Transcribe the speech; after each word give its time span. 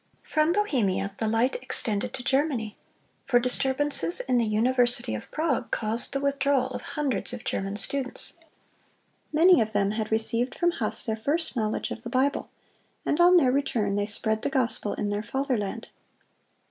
From 0.23 0.51
Bohemia 0.51 1.13
the 1.19 1.27
light 1.27 1.57
extended 1.61 2.11
to 2.15 2.23
Germany; 2.23 2.75
for 3.27 3.39
disturbances 3.39 4.19
in 4.19 4.39
the 4.39 4.45
University 4.47 5.13
of 5.13 5.29
Prague 5.29 5.69
caused 5.69 6.11
the 6.11 6.19
withdrawal 6.19 6.69
of 6.69 6.81
hundreds 6.97 7.33
of 7.33 7.43
German 7.43 7.75
students. 7.75 8.37
Many 9.31 9.61
of 9.61 9.73
them 9.73 9.91
had 9.91 10.11
received 10.11 10.55
from 10.55 10.71
Huss 10.71 11.03
their 11.03 11.15
first 11.15 11.55
knowledge 11.55 11.91
of 11.91 12.01
the 12.01 12.09
Bible, 12.09 12.49
and 13.05 13.19
on 13.21 13.37
their 13.37 13.51
return 13.51 13.95
they 13.95 14.07
spread 14.07 14.41
the 14.41 14.49
gospel 14.49 14.95
in 14.95 15.11
their 15.11 15.21
fatherland. 15.21 15.89